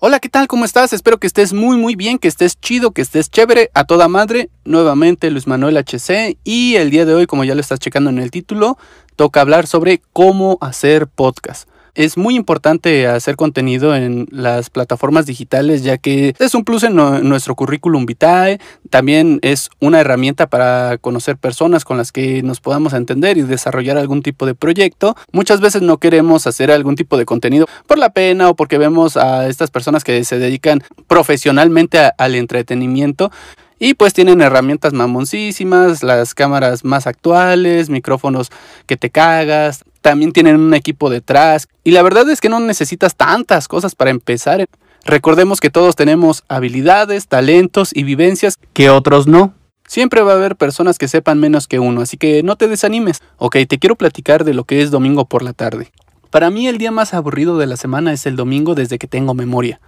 Hola, 0.00 0.20
¿qué 0.20 0.28
tal? 0.28 0.46
¿Cómo 0.46 0.64
estás? 0.64 0.92
Espero 0.92 1.18
que 1.18 1.26
estés 1.26 1.52
muy 1.52 1.76
muy 1.76 1.96
bien, 1.96 2.20
que 2.20 2.28
estés 2.28 2.60
chido, 2.60 2.92
que 2.92 3.02
estés 3.02 3.30
chévere, 3.30 3.72
a 3.74 3.82
toda 3.82 4.06
madre. 4.06 4.48
Nuevamente 4.64 5.28
Luis 5.28 5.48
Manuel 5.48 5.76
HC 5.76 6.38
y 6.44 6.76
el 6.76 6.90
día 6.90 7.04
de 7.04 7.14
hoy, 7.14 7.26
como 7.26 7.42
ya 7.42 7.56
lo 7.56 7.60
estás 7.60 7.80
checando 7.80 8.08
en 8.08 8.20
el 8.20 8.30
título, 8.30 8.78
toca 9.16 9.40
hablar 9.40 9.66
sobre 9.66 10.00
cómo 10.12 10.56
hacer 10.60 11.08
podcast 11.08 11.68
es 11.98 12.16
muy 12.16 12.36
importante 12.36 13.08
hacer 13.08 13.34
contenido 13.34 13.94
en 13.96 14.28
las 14.30 14.70
plataformas 14.70 15.26
digitales 15.26 15.82
ya 15.82 15.98
que 15.98 16.32
es 16.38 16.54
un 16.54 16.64
plus 16.64 16.84
en, 16.84 16.94
nuestro 16.94 17.56
currículum 17.56 18.06
vitae, 18.06 18.60
también 18.88 19.40
es 19.42 19.68
una 19.80 20.00
herramienta 20.00 20.46
para 20.46 20.98
conocer 20.98 21.36
personas 21.36 21.84
con 21.84 21.96
las 21.98 22.12
que 22.12 22.40
nos 22.44 22.60
podamos 22.60 22.92
entender 22.92 23.36
y 23.36 23.42
desarrollar 23.42 23.98
algún 23.98 24.22
tipo 24.22 24.46
de 24.46 24.54
proyecto. 24.54 25.16
Muchas 25.32 25.60
veces 25.60 25.82
no 25.82 25.98
queremos 25.98 26.46
hacer 26.46 26.70
algún 26.70 26.94
tipo 26.94 27.16
de 27.18 27.26
contenido 27.26 27.66
por 27.88 27.98
la 27.98 28.10
pena 28.10 28.48
o 28.48 28.54
porque 28.54 28.78
vemos 28.78 29.16
a 29.16 29.48
estas 29.48 29.72
personas 29.72 30.04
que 30.04 30.22
se 30.22 30.38
dedican 30.38 30.84
profesionalmente 31.08 31.98
al 32.16 32.36
entretenimiento 32.36 33.32
y 33.78 33.94
pues 33.94 34.12
tienen 34.12 34.40
herramientas 34.40 34.92
mamoncísimas, 34.92 36.02
las 36.02 36.34
cámaras 36.34 36.84
más 36.84 37.06
actuales, 37.06 37.90
micrófonos 37.90 38.50
que 38.86 38.96
te 38.96 39.10
cagas, 39.10 39.84
también 40.08 40.32
tienen 40.32 40.58
un 40.58 40.72
equipo 40.72 41.10
detrás. 41.10 41.68
Y 41.84 41.90
la 41.90 42.00
verdad 42.00 42.30
es 42.30 42.40
que 42.40 42.48
no 42.48 42.60
necesitas 42.60 43.14
tantas 43.14 43.68
cosas 43.68 43.94
para 43.94 44.10
empezar. 44.10 44.66
Recordemos 45.04 45.60
que 45.60 45.68
todos 45.68 45.96
tenemos 45.96 46.44
habilidades, 46.48 47.28
talentos 47.28 47.90
y 47.94 48.04
vivencias 48.04 48.56
que 48.72 48.88
otros 48.88 49.26
no. 49.26 49.52
Siempre 49.86 50.22
va 50.22 50.32
a 50.32 50.36
haber 50.36 50.56
personas 50.56 50.96
que 50.96 51.08
sepan 51.08 51.38
menos 51.38 51.66
que 51.66 51.78
uno, 51.78 52.00
así 52.00 52.16
que 52.16 52.42
no 52.42 52.56
te 52.56 52.68
desanimes. 52.68 53.20
Ok, 53.36 53.58
te 53.68 53.78
quiero 53.78 53.96
platicar 53.96 54.44
de 54.44 54.54
lo 54.54 54.64
que 54.64 54.80
es 54.80 54.90
domingo 54.90 55.26
por 55.26 55.42
la 55.42 55.52
tarde. 55.52 55.92
Para 56.30 56.48
mí 56.48 56.66
el 56.68 56.78
día 56.78 56.90
más 56.90 57.12
aburrido 57.12 57.58
de 57.58 57.66
la 57.66 57.76
semana 57.76 58.14
es 58.14 58.24
el 58.24 58.34
domingo 58.34 58.74
desde 58.74 58.98
que 58.98 59.08
tengo 59.08 59.34
memoria. 59.34 59.78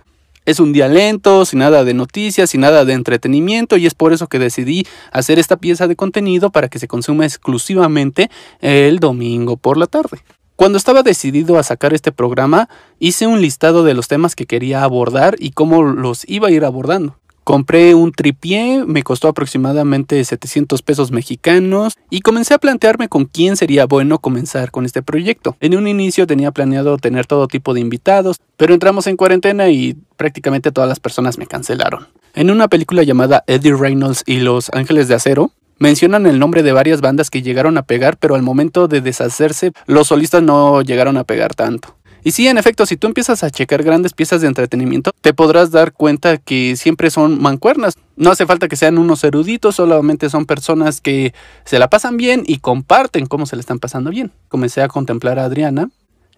Es 0.51 0.59
un 0.59 0.73
día 0.73 0.89
lento, 0.89 1.45
sin 1.45 1.61
nada 1.61 1.85
de 1.85 1.95
noticias, 1.95 2.51
sin 2.51 2.63
nada 2.63 2.85
de 2.85 2.93
entretenimiento 2.93 3.77
y 3.77 3.87
es 3.87 3.95
por 3.95 4.13
eso 4.13 4.27
que 4.27 4.41
decidí 4.41 4.85
hacer 5.13 5.39
esta 5.39 5.57
pieza 5.57 5.87
de 5.87 5.95
contenido 5.95 6.51
para 6.51 6.67
que 6.67 6.81
se 6.81 6.89
consuma 6.89 7.25
exclusivamente 7.25 8.33
el 8.61 8.99
domingo 8.99 9.57
por 9.57 9.77
la 9.77 9.87
tarde. 9.87 10.25
Cuando 10.57 10.77
estaba 10.77 11.05
decidido 11.05 11.57
a 11.57 11.63
sacar 11.63 11.95
este 11.95 12.11
programa, 12.11 12.69
hice 12.99 13.29
un 13.29 13.41
listado 13.41 13.85
de 13.85 13.95
los 13.95 14.09
temas 14.09 14.35
que 14.35 14.47
quería 14.47 14.83
abordar 14.83 15.37
y 15.39 15.53
cómo 15.53 15.85
los 15.85 16.29
iba 16.29 16.49
a 16.49 16.51
ir 16.51 16.65
abordando. 16.65 17.20
Compré 17.45 17.95
un 17.95 18.13
tripié, 18.13 18.85
me 18.87 19.03
costó 19.03 19.29
aproximadamente 19.29 20.23
700 20.25 20.83
pesos 20.83 21.11
mexicanos 21.11 21.95
y 22.11 22.21
comencé 22.21 22.55
a 22.55 22.59
plantearme 22.59 23.09
con 23.09 23.25
quién 23.25 23.57
sería 23.57 23.87
bueno 23.87 24.19
comenzar 24.19 24.71
con 24.71 24.85
este 24.85 25.03
proyecto. 25.03 25.57
En 25.61 25.77
un 25.77 25.89
inicio 25.89 26.27
tenía 26.27 26.53
planeado 26.53 26.97
tener 26.99 27.27
todo 27.27 27.49
tipo 27.49 27.75
de 27.75 27.81
invitados, 27.81 28.37
pero 28.57 28.75
entramos 28.75 29.07
en 29.07 29.17
cuarentena 29.17 29.69
y 29.71 29.97
prácticamente 30.17 30.71
todas 30.71 30.89
las 30.89 31.01
personas 31.01 31.39
me 31.39 31.47
cancelaron. 31.47 32.09
En 32.35 32.51
una 32.51 32.69
película 32.69 33.03
llamada 33.03 33.43
Eddie 33.47 33.75
Reynolds 33.75 34.23
y 34.27 34.41
Los 34.41 34.71
Ángeles 34.73 35.09
de 35.09 35.15
Acero, 35.15 35.51
mencionan 35.81 36.27
el 36.27 36.39
nombre 36.39 36.63
de 36.63 36.73
varias 36.73 37.01
bandas 37.01 37.31
que 37.31 37.43
llegaron 37.43 37.77
a 37.79 37.83
pegar, 37.83 38.19
pero 38.19 38.37
al 38.37 38.43
momento 38.43 38.87
de 38.87 39.01
deshacerse, 39.01 39.73
los 39.87 40.09
solistas 40.09 40.43
no 40.43 40.83
llegaron 40.83 41.17
a 41.17 41.25
pegar 41.25 41.55
tanto. 41.55 41.97
Y 42.23 42.33
sí, 42.33 42.47
en 42.49 42.59
efecto, 42.59 42.87
si 42.87 42.97
tú 42.97 43.07
empiezas 43.07 43.43
a 43.43 43.51
checar 43.51 43.83
grandes 43.83 44.13
piezas 44.13 44.41
de 44.41 44.49
entretenimiento, 44.49 45.13
te 45.21 45.33
podrás 45.33 45.71
dar 45.71 45.93
cuenta 45.93 46.37
que 46.37 46.77
siempre 46.77 47.11
son 47.11 47.41
mancuernas. 47.41 47.97
No 48.17 48.31
hace 48.31 48.47
falta 48.47 48.69
que 48.69 48.77
sean 48.77 48.99
unos 48.99 49.25
eruditos, 49.25 49.77
solamente 49.77 50.29
son 50.29 50.45
personas 50.47 51.01
que 51.01 51.33
se 51.65 51.79
la 51.79 51.89
pasan 51.89 52.17
bien 52.17 52.45
y 52.47 52.59
comparten 52.59 53.27
cómo 53.27 53.47
se 53.47 53.57
le 53.57 53.61
están 53.61 53.79
pasando 53.79 54.11
bien. 54.11 54.33
Comencé 54.49 54.83
a 54.83 54.89
contemplar 54.89 55.39
a 55.39 55.45
Adriana, 55.45 55.89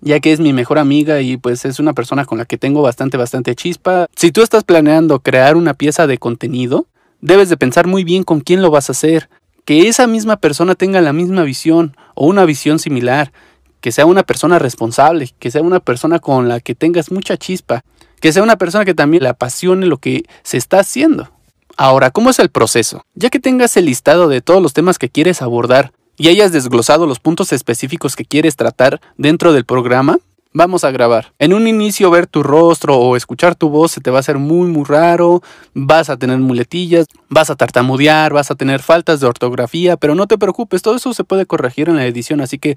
ya 0.00 0.20
que 0.20 0.33
es 0.33 0.41
mi 0.41 0.52
mejor 0.52 0.78
amiga 0.78 1.20
y 1.20 1.36
pues 1.36 1.64
es 1.64 1.80
una 1.80 1.94
persona 1.94 2.24
con 2.24 2.39
la 2.39 2.44
que 2.44 2.58
tengo 2.58 2.83
bastante, 2.83 3.17
bastante 3.17 3.55
chispa. 3.55 4.06
Si 4.14 4.30
tú 4.30 4.42
estás 4.42 4.62
planeando 4.64 5.20
crear 5.20 5.56
una 5.56 5.74
pieza 5.74 6.06
de 6.06 6.19
contenido, 6.19 6.86
debes 7.20 7.48
de 7.48 7.56
pensar 7.56 7.86
muy 7.86 8.05
bien 8.05 8.22
con 8.22 8.41
quién 8.41 8.62
lo 8.62 8.70
vas 8.70 8.89
a 8.89 8.92
hacer. 8.92 9.28
Que 9.64 9.89
esa 9.89 10.08
misma 10.08 10.39
persona 10.39 10.74
tenga 10.74 11.00
la 11.00 11.12
misma 11.12 11.44
visión 11.44 11.96
o 12.14 12.27
una 12.27 12.45
visión 12.45 12.80
similar 12.80 13.33
que 13.82 13.92
sea 13.92 14.06
una 14.06 14.22
persona 14.22 14.58
responsable, 14.58 15.30
que 15.38 15.50
sea 15.50 15.60
una 15.60 15.80
persona 15.80 16.20
con 16.20 16.48
la 16.48 16.60
que 16.60 16.74
tengas 16.74 17.10
mucha 17.10 17.36
chispa, 17.36 17.84
que 18.20 18.32
sea 18.32 18.42
una 18.42 18.56
persona 18.56 18.86
que 18.86 18.94
también 18.94 19.24
le 19.24 19.28
apasione 19.28 19.84
lo 19.86 19.98
que 19.98 20.24
se 20.44 20.56
está 20.56 20.78
haciendo. 20.78 21.30
Ahora, 21.76 22.10
¿cómo 22.10 22.30
es 22.30 22.38
el 22.38 22.48
proceso? 22.48 23.04
Ya 23.14 23.28
que 23.28 23.40
tengas 23.40 23.76
el 23.76 23.86
listado 23.86 24.28
de 24.28 24.40
todos 24.40 24.62
los 24.62 24.72
temas 24.72 24.98
que 24.98 25.10
quieres 25.10 25.42
abordar 25.42 25.92
y 26.16 26.28
hayas 26.28 26.52
desglosado 26.52 27.06
los 27.06 27.18
puntos 27.18 27.52
específicos 27.52 28.14
que 28.14 28.24
quieres 28.24 28.54
tratar 28.56 29.00
dentro 29.16 29.52
del 29.52 29.64
programa, 29.64 30.18
Vamos 30.54 30.84
a 30.84 30.90
grabar. 30.90 31.32
En 31.38 31.54
un 31.54 31.66
inicio 31.66 32.10
ver 32.10 32.26
tu 32.26 32.42
rostro 32.42 32.98
o 32.98 33.16
escuchar 33.16 33.54
tu 33.54 33.70
voz 33.70 33.92
se 33.92 34.02
te 34.02 34.10
va 34.10 34.18
a 34.18 34.20
hacer 34.20 34.36
muy 34.36 34.68
muy 34.68 34.84
raro, 34.84 35.42
vas 35.72 36.10
a 36.10 36.18
tener 36.18 36.36
muletillas, 36.38 37.06
vas 37.30 37.48
a 37.48 37.56
tartamudear, 37.56 38.34
vas 38.34 38.50
a 38.50 38.54
tener 38.54 38.82
faltas 38.82 39.20
de 39.20 39.26
ortografía, 39.26 39.96
pero 39.96 40.14
no 40.14 40.26
te 40.26 40.36
preocupes, 40.36 40.82
todo 40.82 40.96
eso 40.96 41.14
se 41.14 41.24
puede 41.24 41.46
corregir 41.46 41.88
en 41.88 41.96
la 41.96 42.04
edición, 42.04 42.42
así 42.42 42.58
que 42.58 42.76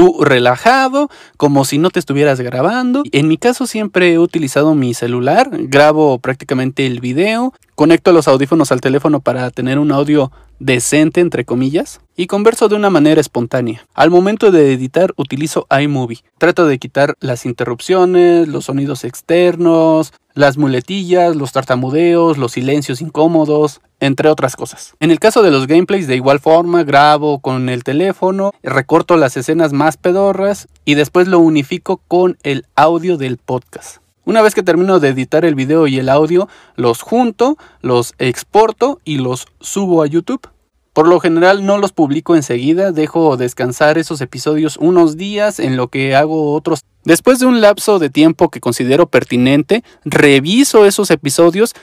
tú 0.00 0.24
relajado, 0.24 1.10
como 1.36 1.66
si 1.66 1.76
no 1.76 1.90
te 1.90 1.98
estuvieras 1.98 2.40
grabando. 2.40 3.02
En 3.12 3.28
mi 3.28 3.36
caso 3.36 3.66
siempre 3.66 4.14
he 4.14 4.18
utilizado 4.18 4.74
mi 4.74 4.94
celular, 4.94 5.50
grabo 5.52 6.18
prácticamente 6.18 6.86
el 6.86 7.00
video, 7.00 7.52
conecto 7.80 8.12
los 8.12 8.28
audífonos 8.28 8.72
al 8.72 8.82
teléfono 8.82 9.20
para 9.20 9.50
tener 9.50 9.78
un 9.78 9.90
audio 9.90 10.30
decente, 10.58 11.22
entre 11.22 11.46
comillas, 11.46 12.02
y 12.14 12.26
converso 12.26 12.68
de 12.68 12.74
una 12.74 12.90
manera 12.90 13.22
espontánea. 13.22 13.86
Al 13.94 14.10
momento 14.10 14.50
de 14.50 14.74
editar 14.74 15.14
utilizo 15.16 15.66
iMovie. 15.70 16.22
Trato 16.36 16.66
de 16.66 16.78
quitar 16.78 17.14
las 17.20 17.46
interrupciones, 17.46 18.48
los 18.48 18.66
sonidos 18.66 19.04
externos, 19.04 20.12
las 20.34 20.58
muletillas, 20.58 21.34
los 21.34 21.52
tartamudeos, 21.52 22.36
los 22.36 22.52
silencios 22.52 23.00
incómodos, 23.00 23.80
entre 23.98 24.28
otras 24.28 24.56
cosas. 24.56 24.92
En 25.00 25.10
el 25.10 25.18
caso 25.18 25.42
de 25.42 25.50
los 25.50 25.66
gameplays, 25.66 26.06
de 26.06 26.16
igual 26.16 26.38
forma, 26.38 26.84
grabo 26.84 27.38
con 27.38 27.70
el 27.70 27.82
teléfono, 27.82 28.52
recorto 28.62 29.16
las 29.16 29.38
escenas 29.38 29.72
más 29.72 29.96
pedorras 29.96 30.68
y 30.84 30.96
después 30.96 31.28
lo 31.28 31.38
unifico 31.38 32.02
con 32.08 32.36
el 32.42 32.66
audio 32.76 33.16
del 33.16 33.38
podcast. 33.38 34.02
Una 34.30 34.42
vez 34.42 34.54
que 34.54 34.62
termino 34.62 35.00
de 35.00 35.08
editar 35.08 35.44
el 35.44 35.56
video 35.56 35.88
y 35.88 35.98
el 35.98 36.08
audio, 36.08 36.48
los 36.76 37.02
junto, 37.02 37.58
los 37.80 38.14
exporto 38.20 39.00
y 39.04 39.18
los 39.18 39.48
subo 39.58 40.04
a 40.04 40.06
YouTube. 40.06 40.46
Por 40.92 41.08
lo 41.08 41.18
general 41.18 41.66
no 41.66 41.78
los 41.78 41.90
publico 41.90 42.36
enseguida, 42.36 42.92
dejo 42.92 43.36
descansar 43.36 43.98
esos 43.98 44.20
episodios 44.20 44.76
unos 44.76 45.16
días 45.16 45.58
en 45.58 45.76
lo 45.76 45.88
que 45.88 46.14
hago 46.14 46.54
otros. 46.54 46.84
Después 47.02 47.40
de 47.40 47.46
un 47.46 47.60
lapso 47.60 47.98
de 47.98 48.08
tiempo 48.08 48.50
que 48.50 48.60
considero 48.60 49.06
pertinente, 49.06 49.82
reviso 50.04 50.86
esos 50.86 51.10
episodios 51.10 51.74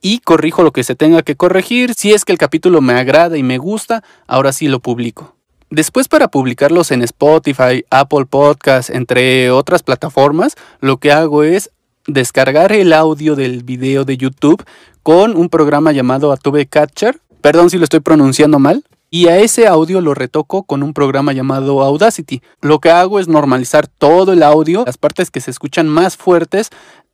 y 0.00 0.20
corrijo 0.20 0.62
lo 0.62 0.70
que 0.70 0.84
se 0.84 0.94
tenga 0.94 1.22
que 1.22 1.34
corregir. 1.34 1.94
Si 1.94 2.12
es 2.12 2.24
que 2.24 2.30
el 2.30 2.38
capítulo 2.38 2.80
me 2.80 2.92
agrada 2.92 3.36
y 3.38 3.42
me 3.42 3.58
gusta, 3.58 4.04
ahora 4.28 4.52
sí 4.52 4.68
lo 4.68 4.78
publico. 4.78 5.34
Después 5.70 6.06
para 6.06 6.28
publicarlos 6.28 6.92
en 6.92 7.02
Spotify, 7.02 7.84
Apple 7.90 8.24
Podcasts, 8.24 8.88
entre 8.88 9.50
otras 9.50 9.82
plataformas, 9.82 10.54
lo 10.80 10.98
que 10.98 11.10
hago 11.10 11.42
es 11.42 11.72
descargar 12.08 12.72
el 12.72 12.92
audio 12.92 13.36
del 13.36 13.62
video 13.62 14.04
de 14.04 14.16
YouTube 14.16 14.64
con 15.04 15.36
un 15.36 15.48
programa 15.48 15.92
llamado 15.92 16.32
Atube 16.32 16.66
Catcher. 16.66 17.20
Perdón 17.40 17.70
si 17.70 17.78
lo 17.78 17.84
estoy 17.84 18.00
pronunciando 18.00 18.58
mal. 18.58 18.84
Y 19.10 19.28
a 19.28 19.38
ese 19.38 19.66
audio 19.66 20.02
lo 20.02 20.12
retoco 20.12 20.64
con 20.64 20.82
un 20.82 20.92
programa 20.92 21.32
llamado 21.32 21.82
Audacity. 21.82 22.42
Lo 22.60 22.78
que 22.78 22.90
hago 22.90 23.20
es 23.20 23.28
normalizar 23.28 23.86
todo 23.86 24.34
el 24.34 24.42
audio, 24.42 24.82
las 24.84 24.98
partes 24.98 25.30
que 25.30 25.40
se 25.40 25.50
escuchan 25.50 25.88
más 25.88 26.16
fuertes 26.16 26.68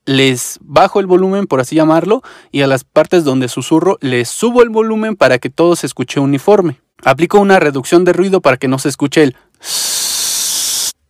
les 0.06 0.58
bajo 0.60 1.00
el 1.00 1.06
volumen, 1.06 1.46
por 1.46 1.60
así 1.60 1.76
llamarlo, 1.76 2.22
y 2.50 2.62
a 2.62 2.66
las 2.66 2.84
partes 2.84 3.24
donde 3.24 3.48
susurro 3.48 3.96
les 4.00 4.28
subo 4.28 4.62
el 4.62 4.68
volumen 4.68 5.16
para 5.16 5.38
que 5.38 5.50
todo 5.50 5.76
se 5.76 5.86
escuche 5.86 6.20
uniforme. 6.20 6.80
Aplico 7.04 7.38
una 7.38 7.58
reducción 7.60 8.04
de 8.04 8.12
ruido 8.12 8.40
para 8.40 8.56
que 8.56 8.68
no 8.68 8.78
se 8.78 8.88
escuche 8.88 9.22
el... 9.22 9.36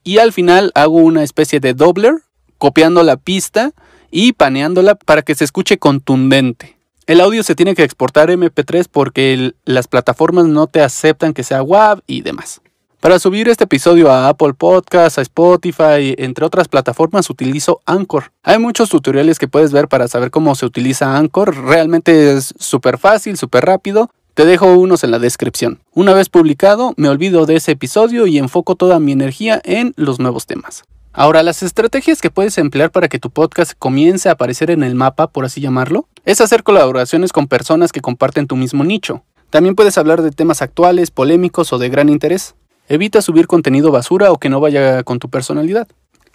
Y 0.05 0.19
al 0.19 0.33
final 0.33 0.71
hago 0.75 0.99
una 0.99 1.23
especie 1.23 1.61
de 1.61 1.75
dobler 1.75 2.23
copiando 2.65 3.03
la 3.03 3.19
pista 3.19 3.73
y 4.11 4.33
paneándola 4.33 4.95
para 4.95 5.21
que 5.21 5.35
se 5.35 5.45
escuche 5.45 5.77
contundente. 5.77 6.79
El 7.07 7.21
audio 7.21 7.43
se 7.43 7.55
tiene 7.55 7.75
que 7.75 7.83
exportar 7.83 8.31
MP3 8.31 8.87
porque 8.91 9.53
las 9.67 9.87
plataformas 9.87 10.47
no 10.47 10.67
te 10.67 10.81
aceptan 10.81 11.35
que 11.35 11.43
sea 11.43 11.63
WAV 11.63 12.01
y 12.07 12.23
demás. 12.23 12.63
Para 13.01 13.19
subir 13.19 13.51
este 13.51 13.65
episodio 13.65 14.11
a 14.11 14.31
Apple 14.31 14.55
Podcasts, 14.55 15.19
a 15.19 15.21
Spotify, 15.21 16.15
entre 16.17 16.47
otras 16.47 16.69
plataformas, 16.69 17.29
utilizo 17.29 17.83
Anchor. 17.85 18.33
Hay 18.43 18.59
muchos 18.59 18.89
tutoriales 18.89 19.39
que 19.39 19.47
puedes 19.47 19.71
ver 19.71 19.87
para 19.87 20.09
saber 20.09 20.31
cómo 20.31 20.55
se 20.55 20.65
utiliza 20.65 21.19
Anchor. 21.19 21.55
Realmente 21.67 22.33
es 22.33 22.55
súper 22.59 22.97
fácil, 22.97 23.37
súper 23.37 23.67
rápido. 23.67 24.09
Te 24.33 24.47
dejo 24.47 24.73
unos 24.73 25.05
en 25.05 25.11
la 25.11 25.19
descripción. 25.19 25.81
Una 25.93 26.15
vez 26.15 26.31
publicado, 26.31 26.95
me 26.97 27.11
olvido 27.11 27.45
de 27.45 27.57
ese 27.57 27.73
episodio 27.73 28.27
y 28.27 28.39
enfoco 28.39 28.75
toda 28.75 29.01
mi 29.01 29.13
energía 29.13 29.61
en 29.65 29.93
los 29.97 30.19
nuevos 30.19 30.47
temas. 30.47 30.85
Ahora, 31.17 31.45
las 31.45 31.63
estrategias 31.63 32.21
que 32.21 32.31
puedes 32.31 32.59
emplear 32.59 32.91
para 32.91 33.07
que 33.07 33.21
tu 33.21 33.31
podcast 33.31 33.73
comience 33.79 34.29
a 34.29 34.33
aparecer 34.33 34.73
en 34.73 34.83
el 34.83 34.97
mapa, 34.97 35.29
por 35.29 35.45
así 35.45 35.61
llamarlo, 35.61 36.09
es 36.25 36.41
hacer 36.41 36.65
colaboraciones 36.65 37.33
con 37.33 37.47
personas 37.47 37.93
que 37.93 38.01
comparten 38.01 38.49
tu 38.49 38.57
mismo 38.57 38.83
nicho. 38.83 39.23
También 39.49 39.77
puedes 39.77 39.97
hablar 39.97 40.23
de 40.23 40.33
temas 40.33 40.61
actuales, 40.61 41.13
polémicos 41.13 41.73
o 41.73 41.79
de 41.79 41.89
gran 41.89 42.09
interés. 42.09 42.57
Evita 42.89 43.23
subir 43.23 43.47
contenido 43.47 43.93
basura 43.93 44.33
o 44.33 44.39
que 44.39 44.49
no 44.49 44.59
vaya 44.59 45.05
con 45.05 45.21
tu 45.21 45.29
personalidad. 45.29 45.87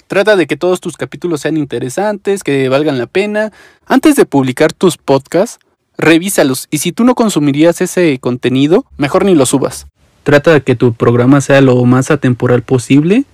Trata 0.08 0.38
de 0.38 0.48
que 0.48 0.56
todos 0.56 0.80
tus 0.80 0.96
capítulos 0.96 1.42
sean 1.42 1.58
interesantes, 1.58 2.42
que 2.42 2.70
valgan 2.70 2.98
la 2.98 3.08
pena. 3.08 3.52
Antes 3.86 4.16
de 4.16 4.26
publicar 4.26 4.72
tus 4.72 4.96
podcasts, 4.98 5.60
revísalos 5.98 6.70
y 6.72 6.78
si 6.78 6.94
tú 6.94 7.04
no 7.04 7.16
consumirías 7.16 7.82
ese 7.82 8.18
contenido, 8.20 8.86
mejor 8.96 9.26
ni 9.26 9.36
lo 9.36 9.46
subas. 9.46 9.88
Trata 10.24 10.54
de 10.54 10.62
que 10.64 10.76
tu 10.78 10.94
programa 10.94 11.42
sea 11.42 11.60
lo 11.60 11.84
más 11.84 12.12
atemporal 12.12 12.62
posible 12.62 13.26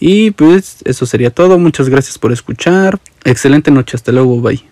y 0.00 0.30
pues 0.32 0.78
eso 0.84 1.06
sería 1.06 1.30
todo. 1.30 1.58
Muchas 1.58 1.88
gracias 1.88 2.18
por 2.18 2.32
escuchar. 2.32 2.98
Excelente 3.24 3.70
noche. 3.70 3.96
Hasta 3.96 4.10
luego. 4.10 4.40
Bye. 4.40 4.64